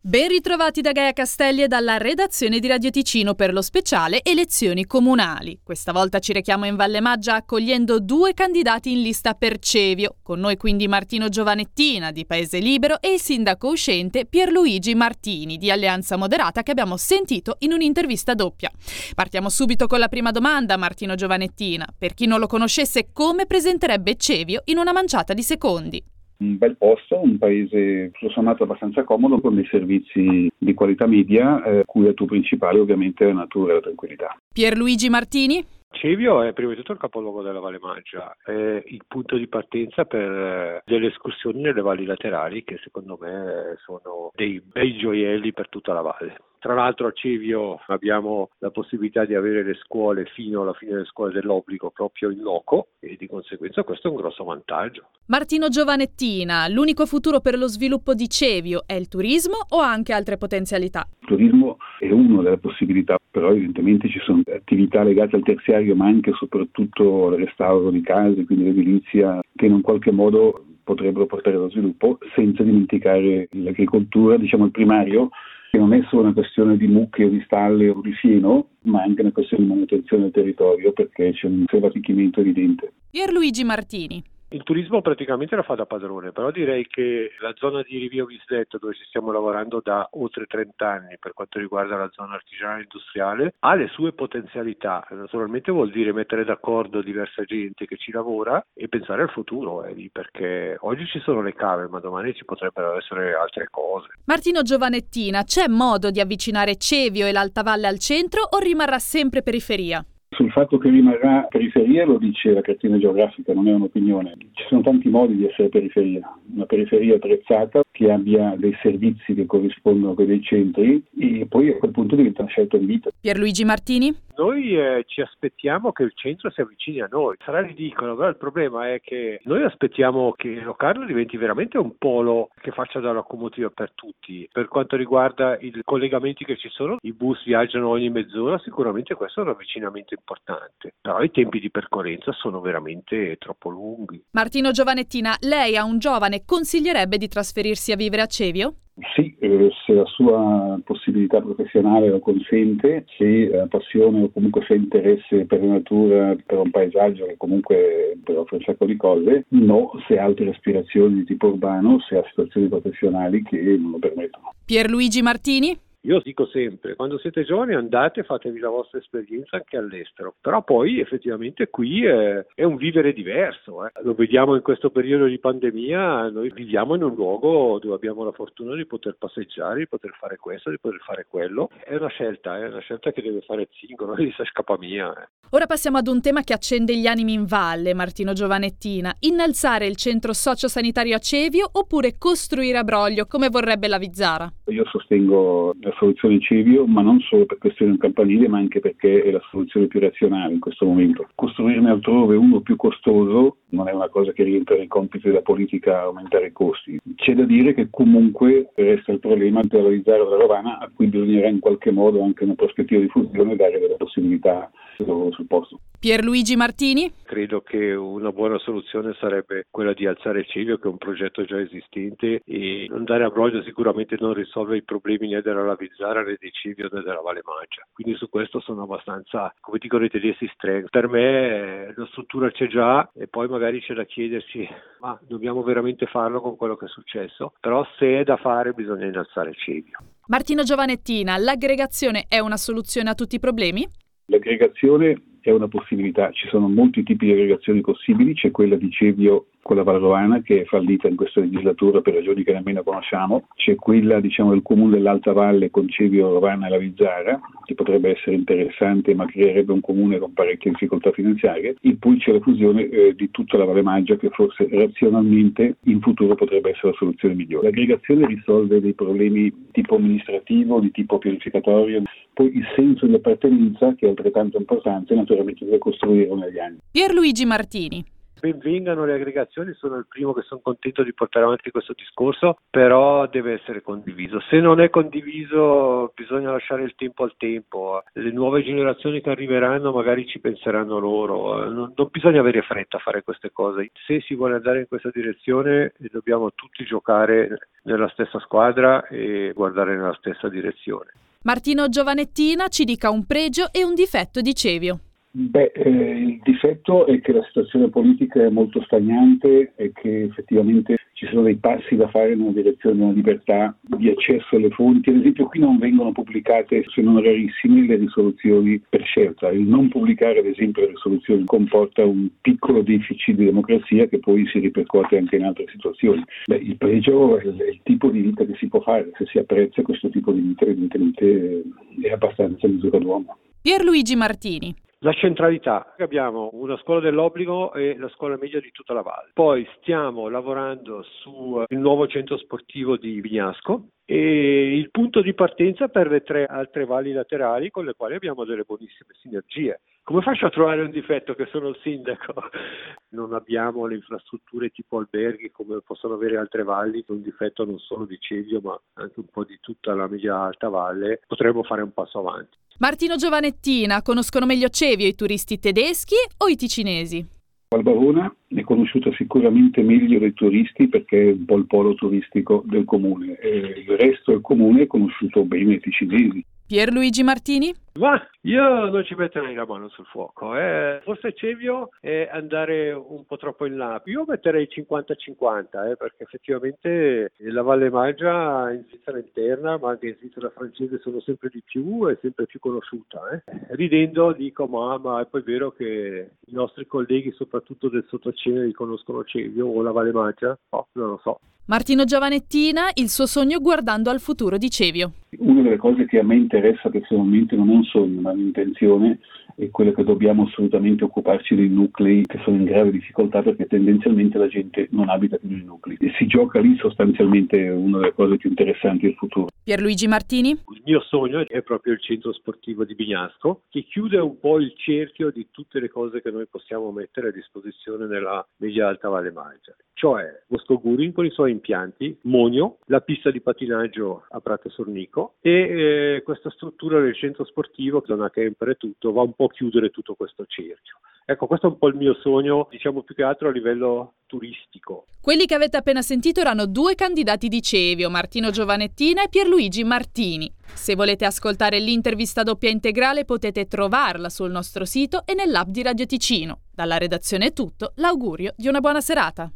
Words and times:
Ben 0.00 0.28
ritrovati 0.28 0.80
da 0.80 0.92
Gaia 0.92 1.12
Castelli 1.12 1.64
e 1.64 1.66
dalla 1.66 1.96
redazione 1.96 2.60
di 2.60 2.68
Radio 2.68 2.88
Ticino 2.88 3.34
per 3.34 3.52
lo 3.52 3.60
speciale 3.60 4.22
Elezioni 4.22 4.86
Comunali. 4.86 5.58
Questa 5.62 5.90
volta 5.90 6.20
ci 6.20 6.32
rechiamo 6.32 6.66
in 6.66 6.76
Valle 6.76 7.00
Maggia 7.00 7.34
accogliendo 7.34 7.98
due 7.98 8.32
candidati 8.32 8.92
in 8.92 9.02
lista 9.02 9.34
per 9.34 9.58
Cevio, 9.58 10.14
con 10.22 10.38
noi 10.38 10.56
quindi 10.56 10.86
Martino 10.86 11.28
Giovanettina 11.28 12.12
di 12.12 12.26
Paese 12.26 12.60
Libero 12.60 13.00
e 13.00 13.14
il 13.14 13.20
sindaco 13.20 13.70
uscente 13.70 14.24
Pierluigi 14.24 14.94
Martini 14.94 15.58
di 15.58 15.68
Alleanza 15.68 16.16
Moderata 16.16 16.62
che 16.62 16.70
abbiamo 16.70 16.96
sentito 16.96 17.56
in 17.58 17.72
un'intervista 17.72 18.34
doppia. 18.34 18.70
Partiamo 19.16 19.50
subito 19.50 19.88
con 19.88 19.98
la 19.98 20.08
prima 20.08 20.30
domanda, 20.30 20.76
Martino 20.76 21.16
Giovanettina. 21.16 21.84
Per 21.98 22.14
chi 22.14 22.26
non 22.26 22.38
lo 22.38 22.46
conoscesse, 22.46 23.08
come 23.12 23.46
presenterebbe 23.46 24.14
Cevio 24.14 24.62
in 24.66 24.78
una 24.78 24.92
manciata 24.92 25.34
di 25.34 25.42
secondi? 25.42 26.02
Un 26.38 26.56
bel 26.56 26.76
posto, 26.76 27.20
un 27.20 27.38
paese 27.38 28.10
tutto 28.12 28.32
sommato 28.32 28.62
abbastanza 28.62 29.04
comodo 29.04 29.40
con 29.40 29.54
dei 29.54 29.66
servizi 29.66 30.50
di 30.56 30.74
qualità 30.74 31.06
media, 31.06 31.62
eh, 31.64 31.82
cui 31.84 32.08
atto 32.08 32.24
principale 32.24 32.78
ovviamente 32.78 33.24
è 33.24 33.28
la 33.28 33.34
natura 33.34 33.72
e 33.72 33.74
la 33.74 33.80
tranquillità. 33.80 34.38
Pierluigi 34.52 35.08
Martini? 35.08 35.64
Cevio 35.90 36.42
è 36.42 36.52
prima 36.52 36.70
di 36.70 36.76
tutto 36.76 36.92
il 36.92 36.98
capoluogo 36.98 37.42
della 37.42 37.60
Valle 37.60 37.78
Maggia, 37.78 38.36
è 38.44 38.82
il 38.86 39.02
punto 39.08 39.36
di 39.36 39.48
partenza 39.48 40.04
per 40.04 40.30
eh, 40.30 40.82
delle 40.84 41.08
escursioni 41.08 41.60
nelle 41.60 41.80
valli 41.80 42.04
laterali 42.04 42.62
che 42.62 42.78
secondo 42.82 43.16
me 43.20 43.74
sono 43.84 44.30
dei 44.34 44.60
bei 44.60 44.96
gioielli 44.96 45.52
per 45.52 45.68
tutta 45.68 45.92
la 45.92 46.02
valle. 46.02 46.36
Tra 46.58 46.74
l'altro 46.74 47.06
a 47.06 47.12
Cevio 47.12 47.80
abbiamo 47.86 48.50
la 48.58 48.70
possibilità 48.70 49.24
di 49.24 49.34
avere 49.34 49.62
le 49.62 49.74
scuole 49.74 50.24
fino 50.34 50.62
alla 50.62 50.72
fine 50.72 50.92
delle 50.92 51.04
scuole 51.04 51.32
dell'obbligo 51.32 51.90
proprio 51.90 52.30
in 52.30 52.40
loco 52.40 52.88
e 52.98 53.16
di 53.16 53.28
conseguenza 53.28 53.84
questo 53.84 54.08
è 54.08 54.10
un 54.10 54.16
grosso 54.16 54.44
vantaggio. 54.44 55.10
Martino 55.26 55.68
Giovanettina, 55.68 56.66
l'unico 56.68 57.06
futuro 57.06 57.40
per 57.40 57.56
lo 57.56 57.68
sviluppo 57.68 58.14
di 58.14 58.28
Cevio 58.28 58.82
è 58.86 58.94
il 58.94 59.08
turismo 59.08 59.56
o 59.68 59.78
anche 59.78 60.12
altre 60.12 60.36
potenzialità? 60.36 61.06
Turismo 61.28 61.76
è 61.98 62.10
una 62.10 62.40
delle 62.40 62.56
possibilità, 62.56 63.18
però 63.30 63.50
evidentemente 63.50 64.08
ci 64.08 64.18
sono 64.20 64.40
attività 64.46 65.02
legate 65.02 65.36
al 65.36 65.42
terziario 65.42 65.94
ma 65.94 66.06
anche 66.06 66.30
e 66.30 66.34
soprattutto 66.34 67.28
al 67.28 67.36
restauro 67.36 67.90
di 67.90 68.00
case, 68.00 68.46
quindi 68.46 68.64
l'edilizia, 68.64 69.38
che 69.54 69.66
in 69.66 69.74
un 69.74 69.82
qualche 69.82 70.10
modo 70.10 70.64
potrebbero 70.82 71.26
portare 71.26 71.56
allo 71.56 71.68
sviluppo 71.68 72.18
senza 72.34 72.62
dimenticare 72.62 73.48
l'agricoltura, 73.50 74.38
diciamo 74.38 74.64
il 74.64 74.70
primario, 74.70 75.28
che 75.70 75.76
non 75.76 75.92
è 75.92 76.02
solo 76.08 76.22
una 76.22 76.32
questione 76.32 76.78
di 76.78 76.86
mucche 76.86 77.24
o 77.24 77.28
di 77.28 77.42
stalle 77.44 77.90
o 77.90 78.00
di 78.00 78.12
fieno, 78.12 78.68
ma 78.84 79.02
anche 79.02 79.20
una 79.20 79.32
questione 79.32 79.64
di 79.64 79.68
manutenzione 79.68 80.22
del 80.22 80.32
territorio 80.32 80.92
perché 80.92 81.32
c'è 81.32 81.46
un 81.46 81.66
arricchimento 81.68 82.40
evidente. 82.40 82.92
Pierluigi 83.10 83.64
Martini. 83.64 84.22
Il 84.50 84.62
turismo 84.62 85.02
praticamente 85.02 85.54
la 85.56 85.62
fa 85.62 85.74
da 85.74 85.84
padrone, 85.84 86.32
però 86.32 86.50
direi 86.50 86.86
che 86.86 87.32
la 87.40 87.52
zona 87.54 87.82
di 87.82 87.98
Rivio 87.98 88.24
Visletto, 88.24 88.78
dove 88.78 88.94
ci 88.94 89.04
stiamo 89.04 89.30
lavorando 89.30 89.82
da 89.84 90.08
oltre 90.12 90.46
30 90.46 90.88
anni 90.88 91.18
per 91.18 91.34
quanto 91.34 91.58
riguarda 91.58 91.98
la 91.98 92.08
zona 92.10 92.36
artigianale 92.36 92.84
industriale, 92.84 93.52
ha 93.58 93.74
le 93.74 93.88
sue 93.88 94.14
potenzialità. 94.14 95.06
Naturalmente 95.10 95.70
vuol 95.70 95.90
dire 95.90 96.14
mettere 96.14 96.44
d'accordo 96.44 97.02
diversa 97.02 97.42
gente 97.44 97.84
che 97.84 97.98
ci 97.98 98.10
lavora 98.10 98.64
e 98.72 98.88
pensare 98.88 99.20
al 99.20 99.30
futuro, 99.30 99.84
eh, 99.84 100.08
perché 100.10 100.78
oggi 100.80 101.04
ci 101.04 101.20
sono 101.20 101.42
le 101.42 101.52
cave, 101.52 101.86
ma 101.86 102.00
domani 102.00 102.32
ci 102.32 102.46
potrebbero 102.46 102.96
essere 102.96 103.34
altre 103.34 103.68
cose. 103.70 104.08
Martino 104.24 104.62
Giovanettina, 104.62 105.42
c'è 105.42 105.66
modo 105.68 106.10
di 106.10 106.20
avvicinare 106.20 106.76
Cevio 106.76 107.26
e 107.26 107.32
l'Alta 107.32 107.62
Valle 107.62 107.86
al 107.86 107.98
centro 107.98 108.44
o 108.48 108.58
rimarrà 108.58 108.98
sempre 108.98 109.42
periferia? 109.42 110.02
Sul 110.38 110.52
fatto 110.52 110.78
che 110.78 110.88
rimarrà 110.88 111.48
periferia 111.50 112.06
lo 112.06 112.16
dice 112.16 112.52
la 112.52 112.60
cartina 112.60 112.96
geografica, 112.96 113.52
non 113.52 113.66
è 113.66 113.72
un'opinione. 113.72 114.36
Ci 114.52 114.66
sono 114.68 114.82
tanti 114.82 115.08
modi 115.08 115.34
di 115.34 115.46
essere 115.46 115.68
periferia. 115.68 116.32
Una 116.54 116.64
periferia 116.64 117.16
attrezzata 117.16 117.82
che 117.98 118.12
abbia 118.12 118.54
dei 118.56 118.76
servizi 118.80 119.34
che 119.34 119.44
corrispondono 119.44 120.12
a 120.12 120.14
quelli 120.14 120.30
dei 120.30 120.42
centri 120.42 121.04
e 121.18 121.46
poi 121.48 121.70
a 121.70 121.78
quel 121.78 121.90
punto 121.90 122.14
diventa 122.14 122.42
una 122.42 122.50
scelta 122.50 122.76
di 122.76 122.86
vita. 122.86 123.10
Pierluigi 123.20 123.64
Martini? 123.64 124.14
Noi 124.38 124.78
eh, 124.78 125.02
ci 125.08 125.20
aspettiamo 125.20 125.90
che 125.90 126.04
il 126.04 126.12
centro 126.14 126.48
si 126.50 126.60
avvicini 126.60 127.00
a 127.00 127.08
noi. 127.10 127.34
Sarà 127.44 127.60
ridicolo, 127.60 128.14
però 128.14 128.28
il 128.28 128.36
problema 128.36 128.92
è 128.92 129.00
che 129.00 129.40
noi 129.42 129.64
aspettiamo 129.64 130.32
che 130.36 130.60
Locarno 130.60 131.04
diventi 131.06 131.36
veramente 131.36 131.76
un 131.76 131.98
polo 131.98 132.50
che 132.60 132.70
faccia 132.70 133.00
da 133.00 133.10
locomotiva 133.10 133.68
per 133.70 133.90
tutti. 133.96 134.48
Per 134.52 134.68
quanto 134.68 134.94
riguarda 134.94 135.58
i 135.58 135.72
collegamenti 135.82 136.44
che 136.44 136.56
ci 136.56 136.68
sono, 136.70 136.98
i 137.00 137.12
bus 137.12 137.42
viaggiano 137.44 137.88
ogni 137.88 138.10
mezz'ora, 138.10 138.60
sicuramente 138.60 139.14
questo 139.14 139.40
è 139.40 139.42
un 139.42 139.50
avvicinamento 139.50 140.14
importante. 140.14 140.94
Però 141.00 141.20
i 141.20 141.32
tempi 141.32 141.58
di 141.58 141.72
percorrenza 141.72 142.30
sono 142.30 142.60
veramente 142.60 143.38
troppo 143.38 143.70
lunghi. 143.70 144.22
Martino 144.30 144.70
Giovanettina, 144.70 145.34
lei 145.40 145.76
a 145.76 145.82
un 145.82 145.98
giovane 145.98 146.44
consiglierebbe 146.44 147.18
di 147.18 147.26
trasferirsi 147.26 147.87
a 147.92 147.96
vivere 147.96 148.22
a 148.22 148.26
Cevio? 148.26 148.74
Sì, 149.14 149.34
eh, 149.38 149.70
se 149.86 149.92
la 149.92 150.04
sua 150.06 150.78
possibilità 150.84 151.40
professionale 151.40 152.08
lo 152.08 152.18
consente, 152.18 153.04
se 153.16 153.56
ha 153.56 153.66
passione 153.68 154.24
o 154.24 154.30
comunque 154.30 154.64
se 154.66 154.72
ha 154.72 154.76
interesse 154.76 155.44
per 155.44 155.60
la 155.60 155.74
natura, 155.74 156.36
per 156.44 156.58
un 156.58 156.70
paesaggio 156.70 157.26
che 157.26 157.36
comunque 157.36 158.18
offre 158.26 158.56
un 158.56 158.62
sacco 158.62 158.86
di 158.86 158.96
cose, 158.96 159.46
no 159.50 159.92
se 160.06 160.18
ha 160.18 160.24
altre 160.24 160.50
aspirazioni 160.50 161.16
di 161.16 161.24
tipo 161.24 161.46
urbano, 161.46 162.00
se 162.00 162.16
ha 162.16 162.24
situazioni 162.28 162.68
professionali 162.68 163.42
che 163.42 163.56
non 163.78 163.92
lo 163.92 163.98
permettono. 163.98 164.52
Pierluigi 164.64 165.22
Martini? 165.22 165.78
Io 166.02 166.20
dico 166.20 166.46
sempre, 166.46 166.94
quando 166.94 167.18
siete 167.18 167.42
giovani 167.42 167.74
andate 167.74 168.20
e 168.20 168.24
fatevi 168.24 168.60
la 168.60 168.68
vostra 168.68 168.98
esperienza 168.98 169.56
anche 169.56 169.76
all'estero, 169.76 170.34
però 170.40 170.62
poi 170.62 171.00
effettivamente 171.00 171.68
qui 171.68 172.04
è, 172.04 172.46
è 172.54 172.62
un 172.62 172.76
vivere 172.76 173.12
diverso, 173.12 173.84
eh. 173.84 173.90
lo 174.02 174.14
vediamo 174.14 174.54
in 174.54 174.62
questo 174.62 174.90
periodo 174.90 175.26
di 175.26 175.40
pandemia, 175.40 176.30
noi 176.30 176.52
viviamo 176.52 176.94
in 176.94 177.02
un 177.02 177.14
luogo 177.14 177.80
dove 177.80 177.96
abbiamo 177.96 178.22
la 178.22 178.30
fortuna 178.30 178.76
di 178.76 178.86
poter 178.86 179.16
passeggiare, 179.18 179.80
di 179.80 179.88
poter 179.88 180.14
fare 180.18 180.36
questo, 180.36 180.70
di 180.70 180.78
poter 180.78 181.00
fare 181.00 181.26
quello, 181.28 181.68
è 181.84 181.96
una 181.96 182.08
scelta, 182.08 182.56
è 182.56 182.68
una 182.68 182.80
scelta 182.80 183.10
che 183.10 183.20
deve 183.20 183.40
fare 183.40 183.62
il 183.62 183.68
singolo, 183.72 184.14
non 184.16 184.30
si 184.30 184.44
scappa 184.44 184.78
mia. 184.78 185.12
Eh. 185.12 185.28
Ora 185.50 185.66
passiamo 185.66 185.98
ad 185.98 186.06
un 186.06 186.20
tema 186.20 186.42
che 186.42 186.52
accende 186.52 186.96
gli 186.96 187.06
animi 187.06 187.32
in 187.32 187.46
valle, 187.46 187.92
Martino 187.92 188.34
Giovanettina, 188.34 189.14
innalzare 189.20 189.86
il 189.86 189.96
centro 189.96 190.32
sociosanitario 190.32 191.16
a 191.16 191.18
Cevio 191.18 191.68
oppure 191.72 192.18
costruire 192.18 192.78
a 192.78 192.84
Broglio 192.84 193.26
come 193.26 193.48
vorrebbe 193.48 193.88
la 193.88 193.98
Vizzara? 193.98 194.48
Io 194.66 194.84
sostengo 194.86 195.74
la 195.88 195.94
soluzione 195.96 196.38
Civio, 196.40 196.86
ma 196.86 197.02
non 197.02 197.18
solo 197.20 197.46
per 197.46 197.58
questione 197.58 197.92
del 197.92 198.00
campanile, 198.00 198.48
ma 198.48 198.58
anche 198.58 198.80
perché 198.80 199.22
è 199.22 199.30
la 199.30 199.42
soluzione 199.50 199.86
più 199.86 200.00
razionale 200.00 200.52
in 200.52 200.60
questo 200.60 200.84
momento. 200.84 201.26
Costruirne 201.34 201.90
altrove 201.90 202.36
uno 202.36 202.60
più 202.60 202.76
costoso 202.76 203.58
non 203.70 203.88
è 203.88 203.92
una 203.92 204.08
cosa 204.08 204.32
che 204.32 204.44
rientra 204.44 204.76
nei 204.76 204.86
compiti 204.86 205.28
della 205.28 205.42
politica 205.42 206.02
aumentare 206.02 206.46
i 206.46 206.52
costi. 206.52 206.98
C'è 207.14 207.34
da 207.34 207.44
dire 207.44 207.74
che 207.74 207.88
comunque 207.90 208.70
resta 208.74 209.12
il 209.12 209.20
problema 209.20 209.60
di 209.62 209.68
valorizzare 209.70 210.18
la 210.18 210.36
Rovana, 210.36 210.78
a 210.78 210.90
cui 210.94 211.06
bisognerà 211.06 211.48
in 211.48 211.60
qualche 211.60 211.90
modo 211.90 212.22
anche 212.22 212.44
una 212.44 212.54
prospettiva 212.54 213.00
di 213.00 213.08
fusione 213.08 213.56
dare 213.56 213.78
delle 213.78 213.96
possibilità 213.96 214.70
sul 214.96 215.46
posto. 215.46 215.80
Pierluigi 216.00 216.54
Martini? 216.54 217.12
Credo 217.24 217.60
che 217.60 217.92
una 217.92 218.30
buona 218.30 218.56
soluzione 218.58 219.16
sarebbe 219.18 219.66
quella 219.68 219.92
di 219.92 220.06
alzare 220.06 220.40
il 220.40 220.46
Civio, 220.46 220.78
che 220.78 220.84
è 220.86 220.90
un 220.90 220.96
progetto 220.96 221.44
già 221.44 221.60
esistente, 221.60 222.40
e 222.44 222.86
andare 222.92 223.24
a 223.24 223.30
Broglia 223.30 223.64
sicuramente 223.64 224.16
non 224.20 224.32
risolve 224.32 224.76
i 224.76 224.84
problemi 224.84 225.30
né 225.30 225.42
della 225.42 225.64
Lavizzara 225.64 226.22
né 226.22 226.36
di 226.38 226.50
Civio 226.52 226.88
né 226.92 227.02
della 227.02 227.20
Valle 227.20 227.40
Maggia. 227.42 227.82
Quindi 227.92 228.14
su 228.14 228.28
questo 228.28 228.60
sono 228.60 228.82
abbastanza, 228.82 229.52
come 229.58 229.78
dicono 229.80 230.04
i 230.04 230.08
tedeschi, 230.08 230.48
streng. 230.54 230.88
Per 230.88 231.08
me 231.08 231.92
la 231.96 232.06
struttura 232.12 232.48
c'è 232.52 232.68
già 232.68 233.10
e 233.14 233.26
poi 233.26 233.48
magari 233.48 233.80
c'è 233.80 233.94
da 233.94 234.04
chiedersi, 234.04 234.68
ma 235.00 235.18
dobbiamo 235.26 235.64
veramente 235.64 236.06
farlo 236.06 236.40
con 236.40 236.54
quello 236.54 236.76
che 236.76 236.84
è 236.84 236.88
successo? 236.88 237.54
Però 237.58 237.84
se 237.98 238.20
è 238.20 238.22
da 238.22 238.36
fare 238.36 238.72
bisogna 238.72 239.06
innalzare 239.06 239.50
il 239.50 239.56
Civio. 239.56 239.98
Martino 240.28 240.62
Giovanettina, 240.62 241.36
l'aggregazione 241.38 242.26
è 242.28 242.38
una 242.38 242.56
soluzione 242.56 243.10
a 243.10 243.14
tutti 243.14 243.34
i 243.34 243.40
problemi? 243.40 243.84
L'aggregazione 244.26 245.22
è 245.40 245.50
una 245.50 245.68
possibilità, 245.68 246.30
ci 246.32 246.48
sono 246.48 246.68
molti 246.68 247.02
tipi 247.02 247.26
di 247.26 247.32
aggregazioni 247.32 247.80
possibili, 247.80 248.34
c'è 248.34 248.50
quella 248.50 248.76
di 248.76 248.90
Cevio 248.90 249.46
con 249.68 249.76
la 249.76 249.82
Valrovana 249.82 250.40
che 250.40 250.62
è 250.62 250.64
fallita 250.64 251.08
in 251.08 251.16
questa 251.16 251.40
legislatura 251.40 252.00
per 252.00 252.14
ragioni 252.14 252.42
che 252.42 252.54
nemmeno 252.54 252.82
conosciamo, 252.82 253.48
c'è 253.54 253.74
quella 253.74 254.18
diciamo, 254.18 254.50
del 254.50 254.62
comune 254.62 254.94
dell'Alta 254.94 255.32
Valle 255.34 255.70
con 255.70 255.86
Cevio, 255.90 256.32
Rovana 256.32 256.68
e 256.68 256.70
la 256.70 256.78
Vizzara 256.78 257.38
che 257.64 257.74
potrebbe 257.74 258.16
essere 258.16 258.36
interessante 258.36 259.14
ma 259.14 259.26
creerebbe 259.26 259.72
un 259.72 259.82
comune 259.82 260.18
con 260.18 260.32
parecchie 260.32 260.70
difficoltà 260.70 261.12
finanziarie. 261.12 261.76
E 261.82 261.96
poi 262.00 262.16
c'è 262.16 262.32
la 262.32 262.40
fusione 262.40 262.88
eh, 262.88 263.14
di 263.14 263.30
tutta 263.30 263.58
la 263.58 263.66
Valle 263.66 263.82
Maggia 263.82 264.16
che 264.16 264.30
forse 264.30 264.66
razionalmente 264.70 265.76
in 265.84 266.00
futuro 266.00 266.34
potrebbe 266.34 266.70
essere 266.70 266.92
la 266.92 266.96
soluzione 266.96 267.34
migliore. 267.34 267.66
L'aggregazione 267.66 268.26
risolve 268.26 268.80
dei 268.80 268.94
problemi 268.94 269.52
tipo 269.72 269.96
amministrativo, 269.96 270.80
di 270.80 270.90
tipo 270.92 271.18
pianificatorio, 271.18 272.02
poi 272.38 272.56
il 272.56 272.64
senso 272.76 273.04
di 273.06 273.14
appartenenza 273.14 273.96
che 273.96 274.06
è 274.06 274.10
altrettanto 274.10 274.58
importante 274.58 275.12
naturalmente 275.12 275.64
deve 275.64 275.78
costruire 275.78 276.32
negli 276.36 276.60
anni. 276.60 276.78
Pierluigi 276.88 277.44
Martini. 277.44 278.04
Benvengano 278.38 279.04
le 279.04 279.14
aggregazioni, 279.14 279.72
sono 279.74 279.96
il 279.96 280.06
primo 280.08 280.32
che 280.32 280.42
sono 280.42 280.60
contento 280.62 281.02
di 281.02 281.12
portare 281.12 281.46
avanti 281.46 281.72
questo 281.72 281.94
discorso, 281.96 282.58
però 282.70 283.26
deve 283.26 283.54
essere 283.54 283.82
condiviso. 283.82 284.38
Se 284.48 284.60
non 284.60 284.80
è 284.80 284.88
condiviso 284.88 286.12
bisogna 286.14 286.52
lasciare 286.52 286.84
il 286.84 286.94
tempo 286.94 287.24
al 287.24 287.34
tempo. 287.36 288.04
Le 288.12 288.30
nuove 288.30 288.62
generazioni 288.62 289.20
che 289.20 289.30
arriveranno 289.30 289.90
magari 289.90 290.24
ci 290.28 290.38
penseranno 290.38 291.00
loro. 291.00 291.68
Non, 291.68 291.92
non 291.96 292.08
bisogna 292.08 292.38
avere 292.38 292.62
fretta 292.62 292.98
a 292.98 293.00
fare 293.00 293.24
queste 293.24 293.50
cose. 293.50 293.90
Se 294.06 294.20
si 294.20 294.36
vuole 294.36 294.54
andare 294.54 294.78
in 294.78 294.86
questa 294.86 295.10
direzione 295.12 295.92
dobbiamo 296.12 296.52
tutti 296.54 296.84
giocare 296.84 297.70
nella 297.82 298.08
stessa 298.10 298.38
squadra 298.38 299.04
e 299.08 299.50
guardare 299.56 299.96
nella 299.96 300.14
stessa 300.14 300.48
direzione. 300.48 301.10
Martino 301.44 301.88
Giovanettina 301.88 302.66
ci 302.66 302.82
dica 302.82 303.10
un 303.10 303.24
pregio 303.24 303.72
e 303.72 303.84
un 303.84 303.94
difetto 303.94 304.40
di 304.40 304.56
Cevio. 304.56 305.07
Beh, 305.30 305.72
eh, 305.74 305.90
il 305.90 306.40
difetto 306.42 307.06
è 307.06 307.20
che 307.20 307.32
la 307.32 307.44
situazione 307.44 307.90
politica 307.90 308.42
è 308.42 308.48
molto 308.48 308.82
stagnante 308.82 309.72
e 309.76 309.92
che 309.92 310.22
effettivamente 310.22 310.96
ci 311.12 311.26
sono 311.26 311.42
dei 311.42 311.56
passi 311.56 311.96
da 311.96 312.08
fare 312.08 312.34
nella 312.34 312.52
direzione 312.52 312.96
di 312.96 313.02
una 313.02 313.12
libertà 313.12 313.76
di 313.82 314.08
accesso 314.08 314.56
alle 314.56 314.70
fonti. 314.70 315.10
Ad 315.10 315.16
esempio 315.16 315.46
qui 315.46 315.60
non 315.60 315.76
vengono 315.78 316.12
pubblicate, 316.12 316.84
se 316.88 317.02
non 317.02 317.22
rarissime, 317.22 317.86
le 317.86 317.96
risoluzioni 317.96 318.82
per 318.88 319.02
scelta. 319.02 319.50
Il 319.50 319.66
non 319.66 319.88
pubblicare 319.88 320.38
ad 320.38 320.46
esempio 320.46 320.82
le 320.82 320.92
risoluzioni 320.92 321.44
comporta 321.44 322.04
un 322.04 322.28
piccolo 322.40 322.82
deficit 322.82 323.36
di 323.36 323.44
democrazia 323.44 324.06
che 324.06 324.18
poi 324.20 324.46
si 324.46 324.60
ripercuote 324.60 325.18
anche 325.18 325.36
in 325.36 325.44
altre 325.44 325.66
situazioni. 325.70 326.24
Beh, 326.46 326.56
il 326.56 326.76
pregio 326.76 327.36
è 327.36 327.44
il, 327.44 327.56
è 327.56 327.68
il 327.68 327.80
tipo 327.82 328.10
di 328.10 328.20
vita 328.20 328.44
che 328.44 328.54
si 328.54 328.68
può 328.68 328.80
fare, 328.80 329.10
se 329.18 329.26
si 329.26 329.38
apprezza 329.38 329.82
questo 329.82 330.08
tipo 330.08 330.32
di 330.32 330.40
vita 330.40 330.64
evidentemente 330.64 331.64
è 332.00 332.10
abbastanza 332.10 332.66
misura 332.66 332.98
d'uomo. 332.98 333.36
Pierluigi 333.60 334.16
Martini. 334.16 334.86
La 335.02 335.12
centralità, 335.12 335.94
abbiamo 335.98 336.50
una 336.54 336.76
scuola 336.78 336.98
dell'obbligo 336.98 337.72
e 337.72 337.96
la 337.96 338.08
scuola 338.08 338.36
media 338.36 338.60
di 338.60 338.72
tutta 338.72 338.94
la 338.94 339.02
valle. 339.02 339.30
Poi 339.32 339.64
stiamo 339.76 340.28
lavorando 340.28 341.04
sul 341.20 341.66
nuovo 341.68 342.08
centro 342.08 342.36
sportivo 342.36 342.96
di 342.96 343.20
Vignasco 343.20 343.90
e 344.10 344.74
il 344.74 344.90
punto 344.90 345.20
di 345.20 345.34
partenza 345.34 345.88
per 345.88 346.08
le 346.08 346.22
tre 346.22 346.46
altre 346.46 346.86
valli 346.86 347.12
laterali 347.12 347.70
con 347.70 347.84
le 347.84 347.92
quali 347.94 348.14
abbiamo 348.14 348.46
delle 348.46 348.62
buonissime 348.62 349.10
sinergie. 349.20 349.80
Come 350.02 350.22
faccio 350.22 350.46
a 350.46 350.50
trovare 350.50 350.80
un 350.80 350.90
difetto 350.90 351.34
che 351.34 351.46
sono 351.50 351.68
il 351.68 351.78
sindaco? 351.82 352.32
Non 353.10 353.32
abbiamo 353.34 353.86
le 353.86 353.96
infrastrutture 353.96 354.70
tipo 354.70 354.98
alberghi 354.98 355.50
come 355.50 355.80
possono 355.84 356.14
avere 356.14 356.36
altre 356.36 356.62
valli, 356.62 357.04
un 357.08 357.22
difetto 357.22 357.64
non 357.64 357.78
solo 357.78 358.04
di 358.04 358.18
Cevio 358.18 358.60
ma 358.62 358.78
anche 358.94 359.20
un 359.20 359.26
po' 359.30 359.44
di 359.44 359.58
tutta 359.60 359.94
la 359.94 360.06
media 360.06 360.38
alta 360.38 360.68
valle, 360.68 361.20
potremmo 361.26 361.62
fare 361.62 361.82
un 361.82 361.92
passo 361.92 362.18
avanti. 362.18 362.56
Martino 362.78 363.16
Giovanettina, 363.16 364.00
conoscono 364.00 364.46
meglio 364.46 364.68
Cevio 364.68 365.06
i 365.06 365.14
turisti 365.14 365.58
tedeschi 365.58 366.16
o 366.38 366.48
i 366.48 366.56
ticinesi? 366.56 367.37
Valbarona 367.70 368.34
è 368.48 368.62
conosciuta 368.62 369.12
sicuramente 369.12 369.82
meglio 369.82 370.18
dai 370.18 370.32
turisti 370.32 370.88
perché 370.88 371.20
è 371.20 371.32
un 371.32 371.44
po' 371.44 371.56
il 371.56 371.66
polo 371.66 371.94
turistico 371.94 372.62
del 372.64 372.84
comune 372.84 373.38
il 373.42 373.96
resto 373.98 374.32
del 374.32 374.40
comune 374.40 374.82
è 374.82 374.86
conosciuto 374.86 375.44
bene 375.44 375.66
dai 375.66 375.80
ticinesi. 375.80 376.42
Pierluigi 376.68 377.22
Martini? 377.22 377.74
Ma 377.94 378.22
io 378.42 378.90
non 378.90 379.02
ci 379.02 379.14
metterei 379.14 379.54
la 379.54 379.64
mano 379.64 379.88
sul 379.88 380.04
fuoco. 380.04 380.54
Eh. 380.54 381.00
Forse 381.02 381.32
Cevio 381.32 381.88
è 381.98 382.28
andare 382.30 382.92
un 382.92 383.24
po' 383.24 383.38
troppo 383.38 383.64
in 383.64 383.78
là. 383.78 384.02
Io 384.04 384.26
metterei 384.28 384.68
50-50 384.70 385.92
eh, 385.92 385.96
perché 385.96 386.24
effettivamente 386.24 387.32
la 387.38 387.62
Valle 387.62 387.88
Maggia 387.88 388.70
in 388.70 388.84
Svizzera 388.86 389.16
interna, 389.18 389.78
ma 389.78 389.92
anche 389.92 390.08
in 390.08 390.16
Svizzera 390.18 390.50
francese 390.50 391.00
sono 391.00 391.20
sempre 391.20 391.48
di 391.50 391.62
più 391.64 392.06
e 392.06 392.18
sempre 392.20 392.44
più 392.44 392.60
conosciuta. 392.60 393.18
Eh. 393.30 393.42
Ridendo 393.70 394.34
dico 394.34 394.66
ma, 394.66 394.98
ma 394.98 395.22
è 395.22 395.26
poi 395.26 395.40
vero 395.40 395.70
che 395.70 396.32
i 396.38 396.52
nostri 396.52 396.86
colleghi 396.86 397.32
soprattutto 397.32 397.88
del 397.88 398.04
sottocene 398.08 398.70
conoscono 398.72 399.24
Cevio 399.24 399.68
o 399.68 399.80
la 399.80 399.90
Valle 399.90 400.12
Maggia? 400.12 400.56
Oh, 400.68 400.88
non 400.92 401.08
lo 401.08 401.20
so. 401.22 401.40
Martino 401.68 402.04
Giovanettina, 402.04 402.88
il 402.94 403.10
suo 403.10 403.26
sogno 403.26 403.58
guardando 403.58 404.08
al 404.08 404.20
futuro 404.20 404.56
di 404.56 404.70
Cevio. 404.70 405.12
Una 405.38 405.62
delle 405.62 405.76
cose 405.76 406.06
che 406.06 406.18
a 406.18 406.24
me 406.24 406.36
interessa 406.36 406.90
personalmente 406.90 407.54
non 407.54 407.70
è 407.70 407.74
un 407.74 407.84
sogno, 407.84 408.20
ma 408.20 408.32
un'intenzione, 408.32 409.20
è 409.58 409.70
quella 409.70 409.92
che 409.92 410.04
dobbiamo 410.04 410.44
assolutamente 410.44 411.02
occuparci 411.02 411.56
dei 411.56 411.68
nuclei 411.68 412.24
che 412.24 412.38
sono 412.44 412.56
in 412.56 412.64
grave 412.64 412.92
difficoltà 412.92 413.42
perché 413.42 413.66
tendenzialmente 413.66 414.38
la 414.38 414.46
gente 414.46 414.86
non 414.92 415.08
abita 415.08 415.36
più 415.36 415.48
nei 415.48 415.64
nuclei 415.64 415.96
e 416.00 416.12
si 416.16 416.26
gioca 416.26 416.60
lì 416.60 416.76
sostanzialmente 416.76 417.68
una 417.68 417.98
delle 417.98 418.14
cose 418.14 418.36
più 418.36 418.50
interessanti 418.50 419.06
del 419.06 419.16
futuro. 419.16 419.48
Pierluigi 419.64 420.06
Martini? 420.06 420.50
Il 420.50 420.82
mio 420.84 421.00
sogno 421.00 421.44
è 421.46 421.62
proprio 421.62 421.94
il 421.94 422.00
centro 422.00 422.32
sportivo 422.32 422.84
di 422.84 422.94
Bignasco 422.94 423.62
che 423.68 423.82
chiude 423.82 424.18
un 424.18 424.38
po' 424.38 424.60
il 424.60 424.72
cerchio 424.76 425.30
di 425.30 425.48
tutte 425.50 425.80
le 425.80 425.88
cose 425.88 426.22
che 426.22 426.30
noi 426.30 426.46
possiamo 426.46 426.92
mettere 426.92 427.28
a 427.28 427.32
disposizione 427.32 428.06
nella 428.06 428.46
media 428.58 428.86
alta 428.86 429.08
Valle 429.08 429.32
Maggia, 429.32 429.74
cioè 429.94 430.42
Bosco 430.46 430.80
Gurin 430.80 431.12
con 431.12 431.26
i 431.26 431.30
suoi 431.30 431.50
impianti, 431.50 432.16
Monio, 432.22 432.78
la 432.86 433.00
pista 433.00 433.30
di 433.32 433.40
patinaggio 433.40 434.24
a 434.28 434.40
Prato 434.40 434.70
Sornico 434.70 435.34
e 435.40 435.50
eh, 435.50 436.22
questa 436.22 436.50
struttura 436.50 437.00
del 437.00 437.16
centro 437.16 437.44
sportivo, 437.44 438.02
zona 438.06 438.30
camper 438.30 438.70
e 438.70 438.76
tutto, 438.76 439.12
va 439.12 439.22
un 439.22 439.32
po' 439.32 439.47
chiudere 439.48 439.90
tutto 439.90 440.14
questo 440.14 440.44
cerchio. 440.46 440.98
Ecco, 441.30 441.46
questo 441.46 441.66
è 441.66 441.68
un 441.68 441.76
po' 441.76 441.88
il 441.88 441.94
mio 441.94 442.14
sogno, 442.22 442.68
diciamo 442.70 443.02
più 443.02 443.14
che 443.14 443.22
altro 443.22 443.48
a 443.48 443.52
livello 443.52 444.14
turistico. 444.24 445.04
Quelli 445.20 445.44
che 445.44 445.54
avete 445.54 445.76
appena 445.76 446.00
sentito 446.00 446.40
erano 446.40 446.64
due 446.64 446.94
candidati 446.94 447.48
di 447.48 447.60
Cevio, 447.60 448.08
Martino 448.08 448.50
Giovanettina 448.50 449.24
e 449.24 449.28
Pierluigi 449.28 449.84
Martini. 449.84 450.50
Se 450.72 450.94
volete 450.94 451.26
ascoltare 451.26 451.80
l'intervista 451.80 452.42
doppia 452.42 452.70
integrale 452.70 453.26
potete 453.26 453.66
trovarla 453.66 454.30
sul 454.30 454.50
nostro 454.50 454.86
sito 454.86 455.26
e 455.26 455.34
nell'app 455.34 455.68
di 455.68 455.82
Radio 455.82 456.06
Ticino. 456.06 456.60
Dalla 456.72 456.96
redazione 456.96 457.48
è 457.48 457.52
tutto, 457.52 457.92
l'augurio 457.96 458.54
di 458.56 458.66
una 458.66 458.80
buona 458.80 459.02
serata. 459.02 459.46